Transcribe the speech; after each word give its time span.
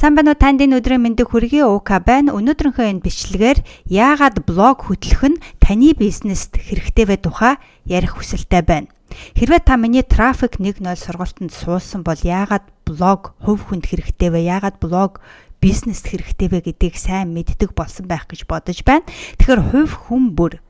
Сайн 0.00 0.16
байна 0.16 0.32
уу 0.32 0.40
танд 0.40 0.64
энэ 0.64 0.80
өдрийн 0.80 1.04
мэндийг 1.04 1.28
хүргэе 1.28 1.68
уука 1.68 2.00
байна. 2.00 2.32
Өнөөдрийнхөө 2.32 2.88
энэ 2.88 3.04
бичлэгээр 3.04 3.58
яагаад 3.84 4.40
блог 4.48 4.88
хөтлөх 4.88 5.28
нь 5.28 5.42
таны 5.60 5.92
бизнест 5.92 6.56
хэрэгтэй 6.56 7.04
вэ 7.04 7.16
тухай 7.20 7.60
ярих 7.84 8.16
хүсэлтэй 8.16 8.64
байна. 8.64 8.88
Хэрвээ 9.36 9.60
та 9.60 9.76
миний 9.76 10.00
трафик 10.00 10.56
1.0 10.56 10.88
сургалтанд 10.96 11.52
суусан 11.52 12.00
бол 12.00 12.16
яагаад 12.16 12.64
блог 12.88 13.36
хувь 13.44 13.60
хүнд 13.60 13.92
хэрэгтэй 13.92 14.32
вэ? 14.32 14.48
Яагаад 14.48 14.80
блог 14.80 15.20
бизнест 15.60 16.08
хэрэгтэй 16.08 16.48
вэ 16.48 16.64
гэдгийг 16.64 16.96
сайн 16.96 17.36
мэддэг 17.36 17.76
болсон 17.76 18.08
байх 18.08 18.24
гэж 18.24 18.48
бодож 18.48 18.80
байна. 18.80 19.04
Тэгэхээр 19.36 19.68
хувь 19.68 19.92
хүн 20.08 20.32
бүр 20.32 20.64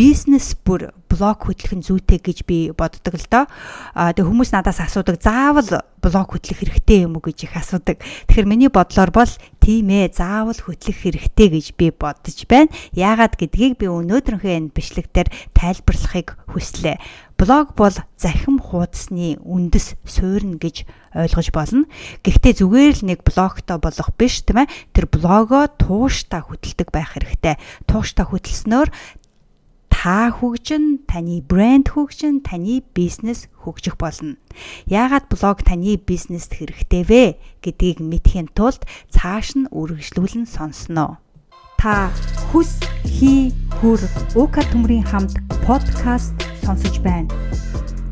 бизнес 0.00 0.56
бүр 0.56 0.94
блог 1.12 1.44
хөтлөх 1.44 1.76
нь 1.76 1.84
зүйтэй 1.84 2.24
гэж 2.24 2.48
би 2.48 2.72
боддог 2.72 3.20
л 3.20 3.26
доо. 3.28 3.44
Аа 3.92 4.16
тэг 4.16 4.24
хүмүүс 4.24 4.48
надаас 4.56 4.80
асуудаг 4.80 5.20
заавал 5.20 5.84
блог 6.00 6.32
хөтлөх 6.32 6.56
хэрэгтэй 6.56 7.04
юм 7.04 7.20
уу 7.20 7.24
гэж 7.28 7.44
их 7.44 7.52
асуудаг. 7.60 8.00
Тэгэхээр 8.24 8.48
миний 8.48 8.72
бодлоор 8.72 9.12
бол 9.12 9.28
тийм 9.60 9.92
ээ 9.92 10.16
заавал 10.16 10.56
хөтлөх 10.56 10.96
хэрэгтэй 11.04 11.48
гэж 11.52 11.66
би 11.76 11.92
бодож 11.92 12.38
байна. 12.48 12.72
Яагаад 12.96 13.36
гэдгийг 13.36 13.76
би 13.76 13.92
өнөөдрийнхөө 13.92 14.72
энэ 14.72 14.72
бичлэгтэр 14.72 15.28
тайлбарлахыг 15.52 16.40
хүслээ. 16.48 16.96
Блог 17.36 17.72
бол 17.76 17.96
захим 18.16 18.60
хуудасны 18.60 19.40
үндэс 19.40 19.96
суурна 20.04 20.60
гэж 20.60 20.84
ойлгож 21.16 21.48
болно. 21.56 21.84
Гэхдээ 22.20 22.60
зүгээр 22.60 22.92
л 23.00 23.08
нэг 23.08 23.20
блогтой 23.24 23.80
болох 23.80 24.12
биш 24.16 24.44
тийм 24.44 24.68
ээ. 24.68 24.72
Тэр 24.92 25.08
блогоо 25.08 25.72
тууштай 25.72 26.44
хөтэлдэг 26.44 26.92
байх 26.92 27.16
хэрэгтэй. 27.16 27.56
Тууштай 27.88 28.28
хөтөлснөөр 28.28 28.88
та 30.00 30.32
хөгжин, 30.32 31.04
таны 31.04 31.44
брэнд 31.44 31.92
хөгжин, 31.92 32.40
таны 32.40 32.80
бизнес 32.96 33.52
хөгжих 33.52 34.00
болно. 34.00 34.40
Яагаад 34.88 35.28
блог 35.28 35.60
таны 35.60 36.00
бизнест 36.00 36.56
хэрэгтэй 36.56 37.04
вэ 37.04 37.24
гэдгийг 37.60 38.00
мэдхийн 38.00 38.48
тулд 38.56 38.88
цааш 39.12 39.60
нь 39.60 39.68
үргэлжлүүлэн 39.68 40.48
сонсноо. 40.48 41.20
Та 41.76 42.08
хүс 42.48 42.80
хий 43.04 43.52
хүр 43.76 44.00
уука 44.40 44.64
төмрийн 44.72 45.04
хамт 45.04 45.36
подкаст 45.68 46.32
сонсож 46.64 46.96
байна. 47.04 47.28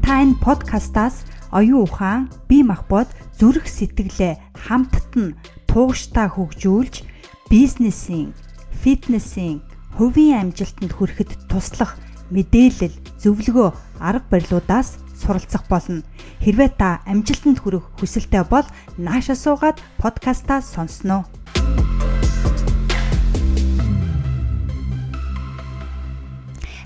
Та 0.04 0.20
энэ 0.20 0.36
подкастаас 0.44 1.24
оюун 1.56 1.88
ухаан, 1.88 2.28
бие 2.52 2.68
махбод, 2.68 3.08
зүрх 3.40 3.64
сэтгэлээ 3.64 4.36
хамтд 4.60 5.12
нь 5.16 5.36
тууштай 5.64 6.28
хөгжүүлж 6.28 7.08
бизнесийн, 7.48 8.36
фитнесийн 8.76 9.64
хувийн 9.98 10.54
амжилтанд 10.54 10.94
хүрэхэд 10.94 11.50
туслах 11.50 11.98
мэдээлэл, 12.30 12.94
зөвлөгөө, 13.18 13.68
арга 13.98 14.30
барилуудаас 14.30 15.02
суралцах 15.18 15.66
болно. 15.66 16.06
Хэрвээ 16.38 16.70
та 16.78 17.02
амжилтанд 17.02 17.58
хүрэх 17.58 17.98
хүсэлтэй 17.98 18.46
бол 18.46 18.62
нааша 18.94 19.34
суугаад 19.34 19.82
подкастаа 19.98 20.62
сонсноо. 20.62 21.26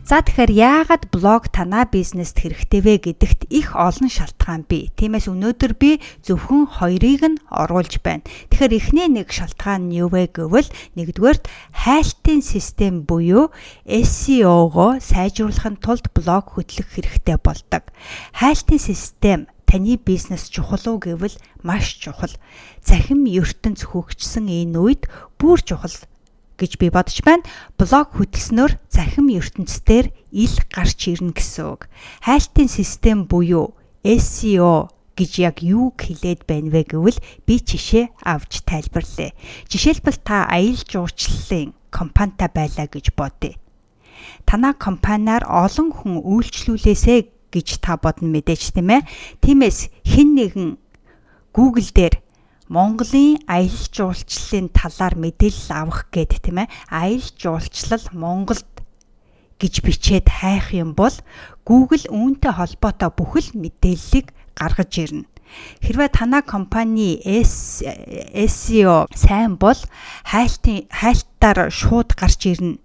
За 0.02 0.18
тэгэхээр 0.18 0.50
яагаад 0.50 1.14
блог 1.14 1.46
танаа 1.54 1.86
бизнест 1.86 2.42
хэрэгтэй 2.42 2.82
вэ 2.82 2.94
гэдэгт 3.06 3.46
их 3.54 3.78
олон 3.78 4.10
шалтгаан 4.10 4.66
бий. 4.66 4.90
Тиймээс 4.98 5.30
өнөөдөр 5.30 5.78
би 5.78 6.02
зөвхөн 6.26 6.66
хоёрыг 6.74 7.22
нь 7.22 7.38
оруулж 7.46 8.02
байна. 8.02 8.26
Тэгэхээр 8.50 8.82
эхний 8.82 9.06
нэг 9.06 9.30
шалтгаан 9.30 9.86
нь 9.86 10.02
юу 10.02 10.10
вэ 10.10 10.34
гэвэл 10.34 10.66
нэгдүгээрт 10.98 11.46
хайлтын 11.70 12.42
систем 12.42 13.06
буюу 13.06 13.54
SEO-го 13.86 14.98
сайжруулахын 14.98 15.78
тулд 15.78 16.10
блог 16.10 16.58
хөтлөх 16.58 16.98
хэрэгтэй 16.98 17.38
болдог. 17.38 17.94
Хайлтын 18.34 18.82
систем 18.82 19.46
таны 19.70 20.02
бизнес 20.02 20.50
чухал 20.50 20.82
уу 20.90 20.98
гэвэл 20.98 21.38
маш 21.62 22.02
чухал. 22.02 22.34
Захим 22.82 23.22
ертөнц 23.22 23.86
хөгжсөн 23.86 24.50
энэ 24.50 24.82
үед 24.82 25.06
бүр 25.38 25.62
чухал 25.62 25.94
гэж 26.62 26.78
би 26.78 26.94
бодож 26.94 27.18
байна. 27.26 27.42
Блог 27.74 28.14
хөтлснөөр 28.14 28.78
захим 28.86 29.26
ертөнцийн 29.34 30.14
ил 30.30 30.56
гарч 30.70 31.10
ирнэ 31.10 31.34
гэсэн 31.34 31.66
үг. 31.66 31.90
Хайлтын 32.22 32.70
систем 32.70 33.26
буюу 33.26 33.74
SEO 34.06 34.94
гэж 35.18 35.32
яг 35.42 35.56
юу 35.66 35.90
хэлээд 35.98 36.46
байна 36.46 36.70
вэ 36.70 36.94
гэвэл 36.94 37.18
би 37.46 37.54
жишээ 37.58 38.14
авч 38.22 38.62
тайлбарлая. 38.62 39.34
Жишээлбэл 39.66 40.22
та 40.22 40.46
аялал 40.46 40.86
жуулчлалын 40.86 41.74
компанитай 41.90 42.48
байлаа 42.48 42.86
гэж 42.86 43.12
бодъё. 43.12 43.58
Танаа 44.46 44.72
компаниар 44.72 45.44
олон 45.44 45.92
хүн 45.92 46.22
үйлчлүүлээсэ 46.22 47.50
гэж 47.52 47.68
та 47.84 48.00
бодно 48.00 48.32
мэдээж 48.32 48.72
тийм 48.72 48.88
ээ. 48.88 49.02
Тиймээс 49.44 49.92
хэн 50.06 50.28
нэгэн 50.38 50.70
Google 51.52 51.90
дээр 51.92 52.21
Монголын 52.68 53.42
аялал 53.50 53.88
жуулчлалын 53.90 54.70
талаар 54.70 55.14
мэдээлэл 55.18 55.70
авах 55.74 56.06
гээд 56.14 56.42
тийм 56.46 56.62
ээ 56.62 56.68
аялал 56.90 57.30
жуулчлал 57.34 58.06
Монголд 58.14 58.70
гэж 59.58 59.74
бичээд 59.82 60.26
хайх 60.30 60.70
юм 60.74 60.94
бол 60.94 61.14
Google 61.66 62.06
үүнтэй 62.06 62.52
холбоотой 62.54 63.10
бүхэл 63.14 63.54
мэдээллийг 63.58 64.34
гаргаж 64.54 64.92
ирнэ. 64.98 65.26
Хэрвээ 65.82 66.10
танаа 66.14 66.42
компани 66.42 67.18
SEO 68.46 69.06
сайн 69.10 69.58
бол 69.58 69.78
хайлтын 70.24 70.86
хайлтаар 70.90 71.70
шууд 71.70 72.14
гарч 72.14 72.46
ирнэ 72.46 72.78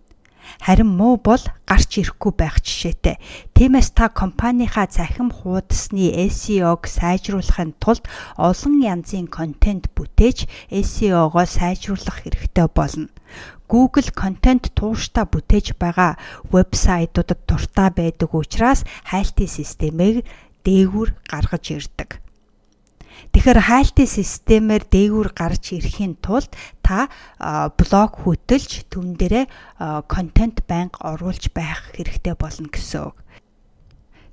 харин 0.61 0.91
муу 0.99 1.17
бол 1.17 1.43
гарч 1.65 2.01
ирэхгүй 2.01 2.33
байх 2.37 2.59
жишээтэй. 2.61 3.19
Тиймээс 3.55 3.91
та 3.97 4.09
компанийхаа 4.09 4.87
захим 4.91 5.29
хуудасны 5.31 6.11
SEO-г 6.29 6.87
сайжруулахын 6.87 7.75
тулд 7.81 8.03
олон 8.35 8.81
янзын 8.81 9.27
контент 9.27 9.91
бүтээж 9.95 10.47
SEO-го 10.71 11.43
сайжруулах 11.45 12.23
хэрэгтэй 12.23 12.67
болно. 12.71 13.07
Google 13.67 14.09
контент 14.15 14.71
тууштай 14.77 15.25
бүтээж 15.27 15.75
байгаа 15.75 16.15
вебсайтуудад 16.51 17.39
дуртай 17.47 17.89
байдаг 17.91 18.31
учраас 18.31 18.87
хайлтын 19.11 19.51
системийг 19.51 20.23
дээгүүр 20.63 21.09
гаргаж 21.27 21.65
ирдэг. 21.75 22.26
Тэгэхээр 23.33 23.59
хайлтын 23.69 24.09
системээр 24.09 24.83
дээгүүр 24.89 25.29
гарч 25.33 25.77
ирэхийн 25.77 26.17
тулд 26.21 26.51
та 26.85 27.07
блог 27.77 28.11
хөтөлж 28.23 28.87
түн 28.91 29.17
дээрээ 29.19 29.45
контент 30.07 30.65
банк 30.69 30.97
оруулж 31.03 31.51
байх 31.53 31.93
хэрэгтэй 31.95 32.35
болно 32.37 32.69
гэсэн 32.71 33.11
үг. 33.11 33.17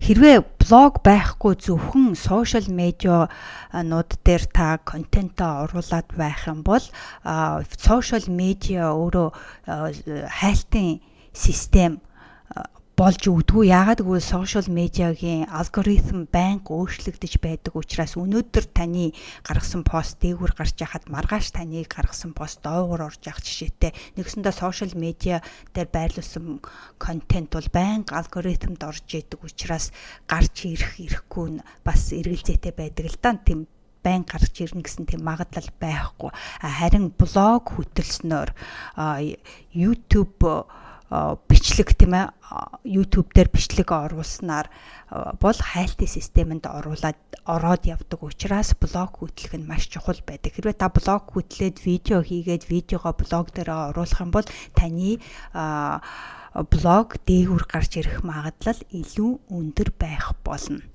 Хэрвээ 0.05 0.45
блог 0.61 1.01
байхгүй 1.01 1.57
зөвхөн 1.65 2.13
сошиал 2.13 2.69
медианууд 2.69 4.11
дээр 4.21 4.45
та 4.53 4.77
контентоо 4.85 5.65
оруулаад 5.65 6.09
байх 6.13 6.45
юм 6.45 6.61
бол 6.61 6.85
сошиал 7.25 8.27
медиа 8.29 8.93
өөрөө 8.93 9.29
хайлтын 10.29 11.01
систем 11.33 12.05
болж 12.95 13.27
өгдгүү. 13.27 13.67
Яагаад 13.75 14.07
гэвэл 14.07 14.23
сошиал 14.23 14.71
медиагийн 14.71 15.51
алгоритм 15.51 16.31
байнга 16.31 16.71
өөрчлөгдөж 16.79 17.43
байдаг 17.43 17.75
учраас 17.75 18.15
өнөөдөр 18.15 18.71
таны 18.71 19.11
гаргасан 19.43 19.83
пост 19.83 20.23
дээгүүр 20.23 20.55
гарч 20.55 20.79
яхад 20.79 21.11
маргааш 21.11 21.59
таны 21.59 21.83
гаргасан 21.91 22.39
пост 22.39 22.63
доогуур 22.63 23.11
орж 23.11 23.19
явах 23.27 23.43
жишээтэй. 23.43 23.91
Нэгсэндээ 24.15 24.55
сошиал 24.55 24.95
медиа 24.95 25.43
дээр 25.75 25.91
байрлуулсан 25.91 26.63
контент 27.03 27.51
бол 27.59 27.67
байнга 27.75 28.15
алгоритмд 28.15 28.79
орж 28.87 29.11
идэг 29.11 29.43
учраас 29.43 29.91
гарч 30.31 30.71
ирэх 30.71 30.95
ирэхгүй 31.03 31.59
нь 31.59 31.65
бас 31.83 32.15
эргэлзээтэй 32.15 32.79
байдаг 32.79 33.11
л 33.11 33.19
да. 33.19 33.35
Тийм 33.43 33.67
байн 34.07 34.23
гарч 34.23 34.55
ирнэ 34.63 34.87
гэсэн 34.87 35.11
тийм 35.11 35.27
магадлал 35.27 35.67
байхгүй. 35.83 36.31
Харин 36.63 37.11
блог 37.11 37.75
хөтөлснөөр 37.75 38.55
YouTube 39.75 40.71
бичлэг 41.49 41.95
тийм 41.95 42.15
ээ 42.15 42.27
YouTube 42.85 43.31
дээр 43.35 43.51
бичлэг 43.53 43.89
оруулснаар 43.91 44.67
бол 45.39 45.59
хайлтын 45.59 46.09
системэнд 46.09 46.65
оруулаад 46.67 47.19
ороод 47.45 47.83
явдаг 47.87 48.21
учраас 48.23 48.73
блог 48.79 49.21
хөтлөх 49.21 49.53
нь 49.59 49.69
маш 49.69 49.91
чухал 49.91 50.19
байдаг. 50.27 50.55
Хэрвээ 50.55 50.77
та 50.81 50.89
блог 50.89 51.29
хөтлөөд 51.31 51.77
видео 51.85 52.19
хийгээд 52.25 52.71
видеогоо 52.71 53.13
блог 53.15 53.53
дээр 53.53 53.95
оруулах 53.95 54.21
юм 54.21 54.31
бол 54.33 54.49
таны 54.75 55.21
блог 56.71 57.09
дээгүүр 57.27 57.65
гарч 57.67 57.93
ирэх 57.99 58.23
магадлал 58.23 58.81
илүү 58.91 59.33
өндөр 59.51 59.89
байх 59.99 60.39
болно. 60.47 60.94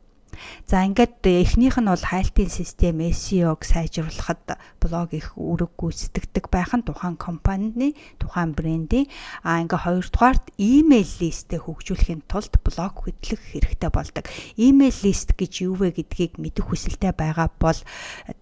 За 0.67 0.85
ингээд 0.85 1.23
эхнийх 1.25 1.77
нь 1.81 1.89
бол 1.89 1.99
хайлтын 1.99 2.49
систем 2.49 2.99
SEO-г 2.99 3.65
сайжруулахад 3.65 4.59
блог 4.79 5.13
их 5.13 5.33
үүрэг 5.35 5.73
гүйцэтгэдэг 5.75 6.45
байх 6.53 6.71
нь 6.75 6.85
тухайн 6.85 7.17
компанийн 7.17 7.97
тухайн 8.21 8.53
брендийн 8.53 9.09
а 9.43 9.59
ингээ 9.61 9.83
хоёрдугаарт 9.85 10.53
email 10.57 11.09
листээ 11.19 11.59
хөгжүүлэхийн 11.63 12.23
тулд 12.29 12.53
блог 12.63 12.93
хөтлөх 13.03 13.41
хэрэгтэй 13.51 13.91
болдог. 13.91 14.25
Email 14.55 14.95
лист 15.03 15.33
гэж 15.35 15.65
юу 15.65 15.75
вэ 15.79 15.95
гэдгийг 15.97 16.37
мэдэх 16.37 16.69
хүсэлтэй 16.69 17.11
байгаа 17.15 17.49
бол 17.59 17.79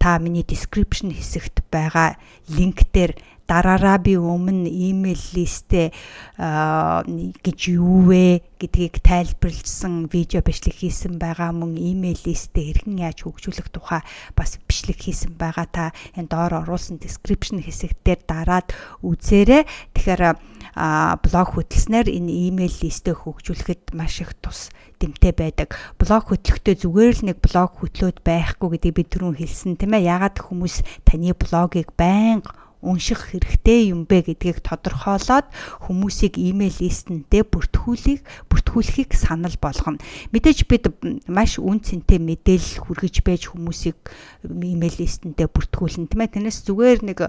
та 0.02 0.20
миний 0.20 0.44
description 0.44 1.14
хэсэгт 1.16 1.66
байгаа 1.72 2.20
линк 2.52 2.86
дээр 2.94 3.16
дараараа 3.48 3.98
би 4.04 4.20
өмнө 4.20 4.68
имэйл 4.68 5.24
листэ 5.34 5.96
гэж 6.38 7.60
юу 7.74 8.12
вэ 8.12 8.44
гэдгийг 8.60 9.00
тайлбарлсан 9.02 10.12
видео 10.12 10.44
бичлэг 10.44 10.76
хийсэн 10.76 11.16
байгаа 11.18 11.56
мөн 11.56 11.80
имэйл 11.80 12.20
листэ 12.28 12.60
хэрхэн 12.62 13.02
яаж 13.08 13.24
хөгжүүлэх 13.24 13.72
тухай 13.72 14.04
бас 14.36 14.60
бичлэг 14.68 15.00
хийсэн 15.00 15.40
байгаа 15.40 15.68
та 15.72 15.86
энэ 16.20 16.28
доор 16.28 16.68
оруулсан 16.68 17.00
description 17.00 17.64
хэсэг 17.64 17.96
дээр 18.04 18.22
дараад 18.28 18.76
үзээрэй. 19.06 19.64
Тэгэхээр 19.96 20.22
блог 21.24 21.48
хөтлснээр 21.56 22.12
энэ 22.12 22.52
имэйл 22.52 22.76
листэ 22.84 23.16
хөгжүүлэхэд 23.16 23.96
маш 23.96 24.22
их 24.22 24.36
тус 24.42 24.70
дэмтэй 25.00 25.34
байдаг. 25.34 25.78
Блог 26.02 26.30
хөтлөхдөө 26.34 26.76
зүгээр 26.82 27.14
л 27.22 27.26
нэг 27.32 27.38
блог 27.42 27.78
хөтлөөд 27.78 28.26
байхгүй 28.26 28.68
гэдгийг 28.78 28.96
би 28.98 29.04
түрүүн 29.06 29.38
хэлсэн 29.38 29.78
тийм 29.78 29.94
ээ. 29.94 30.10
Ягаад 30.10 30.38
хүмүүс 30.42 30.82
таны 31.06 31.34
блогийг 31.38 31.94
байнга 31.94 32.67
унших 32.81 33.33
хэрэгтэй 33.33 33.89
юм 33.89 34.06
бэ 34.06 34.29
гэдгийг 34.29 34.62
тодорхойлоод 34.62 35.50
хүмүүсийг 35.89 36.38
имэйл 36.38 36.77
листэндээ 36.77 37.44
бүртгүүлэх 37.50 38.21
бүртгүүлэхийг 38.53 39.12
санал 39.18 39.57
болгоно. 39.57 39.97
Мэдээж 40.29 40.69
бид 40.69 40.94
маш 41.25 41.57
үн 41.57 41.81
цэнтэй 41.81 42.21
мэдээлэл 42.21 42.85
хүргэж 42.85 43.15
байж 43.25 43.50
хүмүүсийг 43.50 43.97
имэйл 44.45 44.97
листэндээ 45.01 45.47
бүртгүүлнэ 45.50 46.09
тийм 46.13 46.21
ээ. 46.21 46.33
Тэрнээс 46.38 46.59
зүгээр 46.69 47.00
нэг 47.01 47.19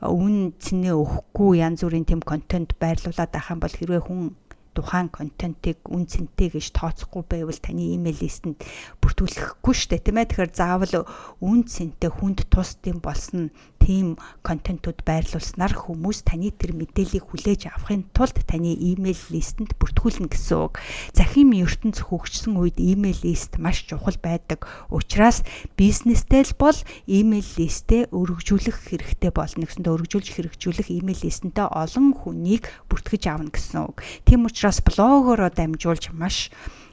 үн 0.00 0.56
цэнэ 0.56 0.96
өгөхгүй 0.96 1.60
янз 1.60 1.84
бүрийн 1.84 2.08
тэм 2.08 2.24
контент 2.24 2.72
байрлуулад 2.80 3.32
юм 3.34 3.60
бол 3.60 3.74
хэрвээ 3.76 4.02
хүн 4.08 4.32
тухайн 4.74 5.08
контентыг 5.08 5.78
үн 5.86 6.04
цэнтэй 6.10 6.50
гэж 6.50 6.74
тооцохгүй 6.74 7.22
байвал 7.30 7.60
таны 7.62 7.94
имэйл 7.94 8.18
листэнд 8.18 8.58
бүртгүүлэхгүй 8.98 9.74
дээ 9.86 10.02
тийм 10.02 10.18
ээ 10.18 10.28
тэгэхээр 10.34 10.50
заавал 10.50 10.94
үн 11.38 11.62
цэнтэй 11.62 12.10
хүнд 12.10 12.50
тус 12.50 12.74
тийм 12.82 12.98
болсон 12.98 13.54
тийм 13.84 14.16
контентууд 14.40 15.04
байрлуулснаар 15.04 15.76
хүмүүс 15.76 16.24
таны 16.24 16.48
тэр 16.56 16.72
мэдээллийг 16.72 17.28
хүлээж 17.28 17.68
авахын 17.68 18.08
тулд 18.16 18.40
таны 18.48 18.72
имэйл 18.72 19.20
листэнд 19.28 19.76
бүртгүүлнэ 19.76 20.32
гэсэн 20.32 20.56
үг. 20.56 20.80
Захим 21.12 21.52
ертөнц 21.52 22.08
хөгжсөн 22.08 22.56
үед 22.56 22.80
имэйл 22.80 23.20
лист 23.20 23.60
маш 23.60 23.84
чухал 23.84 24.16
байдаг. 24.16 24.64
Учираас 24.88 25.44
бизнестэй 25.76 26.48
л 26.48 26.56
бол 26.56 26.78
имэйл 27.04 27.50
листээ 27.60 28.08
өргөжүүлэх 28.08 28.88
хэрэгтэй 28.88 29.32
болно 29.36 29.68
гэсэндээ 29.68 29.92
өргөжүүлж 29.92 30.28
хэрэгжүүлэх 30.32 30.88
имэйл 30.88 31.20
листэнтэй 31.28 31.68
олон 31.68 32.16
хүнийг 32.16 32.64
бүртгэж 32.88 33.22
авна 33.28 33.52
гэсэн 33.52 33.84
үг. 33.84 34.00
Тийм 34.24 34.48
учраас 34.48 34.80
блогороо 34.80 35.52
дамжуулж 35.52 36.08
маш 36.16 36.48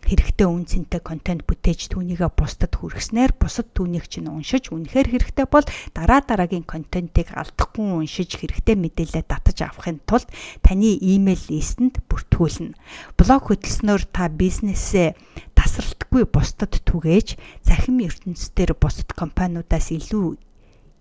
хэрэгтэй 0.06 0.48
үн 0.50 0.66
цэнтэй 0.66 1.02
контент 1.02 1.46
бүтээж 1.46 1.94
түүнийгээ 1.94 2.32
бусдад 2.34 2.74
хүргэснээр 2.74 3.38
бусад 3.38 3.70
түүнийг 3.78 4.10
чинь 4.10 4.34
уншиж 4.34 4.74
үнэхээр 4.74 5.14
хэрэгтэй 5.14 5.46
бол 5.46 5.66
дараа 5.94 6.22
дараагийн 6.26 6.66
контентыг 6.82 7.30
алдахгүй 7.38 8.02
уншиж 8.02 8.42
хэрэгтэй 8.42 8.74
мэдээлэл 8.74 9.30
татаж 9.30 9.58
авахын 9.62 10.02
тулд 10.10 10.26
таны 10.66 10.98
имэйл 10.98 11.46
листэнд 11.54 12.02
бүртгүүлнэ. 12.10 12.74
Блог 13.14 13.42
хөтлснөөр 13.46 14.10
та 14.10 14.26
бизнесээ 14.34 15.14
тасралтгүй 15.54 16.26
бусдад 16.26 16.74
түгээж 16.82 17.38
захим 17.62 18.02
ертөнцийн 18.02 18.74
бусад 18.82 19.14
компаниудаас 19.14 19.94
илүү 19.94 20.42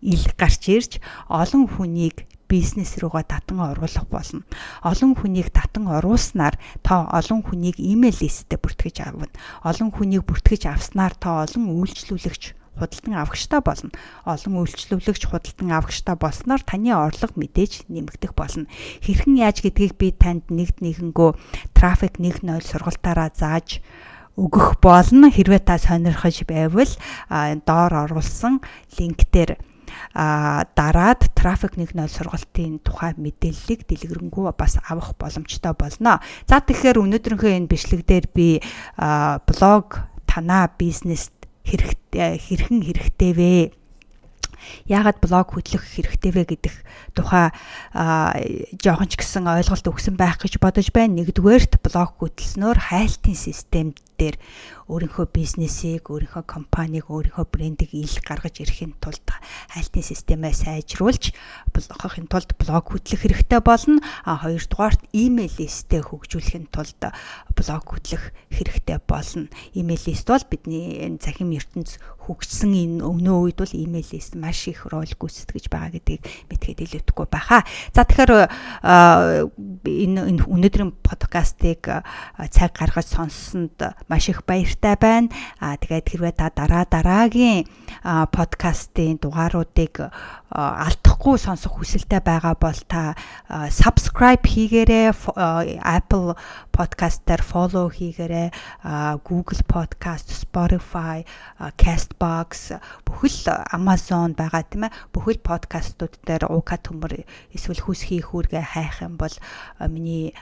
ил 0.04 0.24
гарч 0.36 0.62
ирж 0.68 0.92
олон 1.28 1.64
хүнийг 1.64 2.28
бизнес 2.50 2.98
руугаа 3.00 3.24
татан 3.24 3.64
оруулах 3.64 4.04
болно. 4.10 4.44
Олон 4.84 5.16
хүнийг 5.16 5.48
татан 5.54 5.88
оруулснаар 5.88 6.58
та 6.82 7.08
олон 7.08 7.40
хүнийг 7.46 7.78
имэйл 7.78 8.20
листтэй 8.20 8.58
бүртгэж 8.58 8.96
авна. 9.06 9.30
Олон 9.62 9.94
хүнийг 9.94 10.26
бүртгэж 10.26 10.66
авснаар 10.66 11.14
та 11.14 11.46
олон 11.46 11.70
үйлчлүүлэгч 11.78 12.59
худалдан 12.78 13.14
авагчтай 13.18 13.60
болно. 13.60 13.90
Олон 14.24 14.54
үйлчлүүлэгч 14.62 15.22
худалдан 15.26 15.70
авагчтай 15.74 16.16
болсноор 16.16 16.62
таны 16.62 16.94
орлого 16.94 17.34
мэдээж 17.36 17.90
нэмэгдэх 17.90 18.32
болно. 18.36 18.70
Хэрхэн 19.02 19.40
яаж 19.40 19.64
гэдгийг 19.64 19.98
би 19.98 20.12
танд 20.14 20.48
нэгд 20.48 20.80
нэгэнгөө 20.84 21.30
трафик 21.74 22.20
1.0 22.22 22.46
сургалтаараа 22.62 23.30
зааж 23.34 23.82
өгөх 24.38 24.80
болно. 24.80 25.28
Хэрвээ 25.28 25.60
та 25.60 25.76
сонирхож 25.76 26.46
байвал 26.48 26.92
доор 27.66 27.92
оруулсан 28.08 28.64
линктээр 28.96 29.58
а 30.14 30.64
дараад 30.76 31.34
трафик 31.34 31.74
1.0 31.74 32.08
сургалтын 32.08 32.78
тухай 32.80 33.14
мэдээллийг 33.18 33.86
дэлгэрэнгүй 33.86 34.54
бас 34.54 34.78
авах 34.86 35.18
боломжтой 35.18 35.74
болно. 35.74 36.22
За 36.46 36.62
тэгэхээр 36.62 37.02
өнөөдрийнхөө 37.02 37.58
энэ 37.58 37.70
бичлэг 37.70 38.06
дээр 38.06 38.26
би 38.30 38.62
блог 38.96 40.06
танаа 40.30 40.70
бизнест 40.78 41.34
хэрэгтэй 41.66 42.38
хэрхэн 42.38 42.80
хэрэгтэй 42.84 43.32
вэ? 43.36 43.54
яагаад 44.86 45.18
блог 45.24 45.56
хөтлөх 45.56 45.84
хэрэгтэй 45.84 46.32
вэ 46.36 46.42
гэдэг 46.52 46.74
тухай 47.16 47.48
жоохон 48.76 49.08
ч 49.08 49.14
гэсэн 49.16 49.48
ойлголт 49.48 49.86
өгсөн 49.88 50.20
байх 50.20 50.36
гэж 50.40 50.60
бодож 50.60 50.92
байна. 50.92 51.20
Нэгдүгээрт 51.20 51.80
блог 51.80 52.20
хөтлснөөр 52.20 52.92
хайлтын 52.92 53.36
систем 53.36 53.96
дээр 54.20 54.36
өөрийнхөө 54.90 55.26
бизнесийг, 55.32 56.10
өөрийнхөө 56.10 56.44
компанийг, 56.44 57.06
өөрийнхөө 57.08 57.46
брендийг 57.46 57.94
ил 57.94 58.16
гаргаж 58.26 58.58
ирэхин 58.58 58.98
тулд 58.98 59.22
хайлтын 59.70 60.02
системээ 60.02 60.50
сайжруулж 60.50 61.30
болгохын 61.70 62.26
тулд 62.26 62.50
блог 62.58 62.90
хөтлөх 62.90 63.22
хэрэгтэй 63.22 63.62
болно. 63.62 64.02
А 64.26 64.42
хоёрдугаарт 64.42 65.06
имэйл 65.14 65.54
листээ 65.62 66.02
хөгжүүлэхин 66.10 66.74
тулд 66.74 67.00
блог 67.54 67.84
хөтлөх 67.86 68.34
хэрэгтэй 68.50 68.98
болно. 69.06 69.46
Имэйл 69.78 70.02
лист 70.10 70.26
бол 70.26 70.42
бидний 70.50 71.06
энэ 71.06 71.22
захим 71.22 71.54
ертөнц 71.54 72.02
хөгжсөн 72.26 72.74
энэ 72.74 73.06
өмнөө 73.06 73.38
үед 73.46 73.58
бол 73.62 73.74
имэйл 73.74 74.10
лист 74.10 74.34
маш 74.34 74.66
их 74.66 74.90
рол 74.90 75.06
гүйцэтгэж 75.06 75.70
байгаа 75.70 75.94
гэдгийг 75.94 76.22
мэдхэд 76.50 76.82
илүүдэхгүй 76.82 77.26
байхаа. 77.30 77.62
За 77.94 78.02
тэгэхээр 78.02 78.50
энэ 79.86 80.20
өнөөдрийн 80.34 80.98
подкастыг 80.98 81.86
цаг 82.50 82.70
гаргаж 82.74 83.06
сонссонд 83.06 83.78
маш 84.10 84.26
их 84.28 84.42
баяртай 84.42 84.98
байна. 84.98 85.30
Аа 85.62 85.78
тэгээд 85.78 86.06
хэрвээ 86.10 86.34
та 86.34 86.50
дараа 86.50 86.84
дараагийн 86.90 87.70
подкастын 88.34 89.22
дугааруудыг 89.22 90.10
алдахгүй 90.50 91.38
сонсох 91.38 91.78
хүсэлтэй 91.78 92.18
байгаа 92.18 92.58
бол 92.58 92.80
та 92.90 93.14
subscribe 93.70 94.42
хийгээрэй 94.42 95.14
Apple 95.78 96.34
дээр 96.80 97.42
follow 97.44 97.92
хийгээрэй 97.92 98.48
Google 99.24 99.62
podcast, 99.68 100.32
Spotify, 100.32 101.26
Castbox 101.76 102.72
бүхэл 103.04 103.52
Amazon 103.76 104.32
байгаа 104.32 104.64
тийм 104.64 104.88
ээ 104.88 104.96
бүхэл 105.12 105.44
подкастууд 105.44 106.16
дээр 106.24 106.48
уука 106.48 106.80
төмөр 106.80 107.26
эсвэл 107.52 107.84
хүс 107.84 108.08
хийх 108.08 108.32
үүргээ 108.32 108.64
хайх 108.64 109.04
юм 109.04 109.20
бол 109.20 109.34
миний 109.92 110.32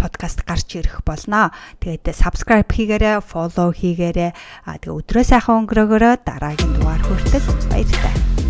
подкаст 0.00 0.48
гарч 0.48 0.80
ирэх 0.80 1.04
болно. 1.04 1.52
Тэгээд 1.84 2.16
subscribe 2.16 2.68
хийгээрэй, 2.72 3.20
follow 3.20 3.68
хийгээрэй. 3.76 4.32
Тэгээ 4.64 4.96
өдрөө 4.96 5.24
сайхан 5.28 5.68
өнгөрөөгөөрөө 5.68 6.14
дараагийн 6.24 6.72
дугаар 6.80 7.02
хүртэл 7.04 7.44
баярлалаа. 7.68 8.47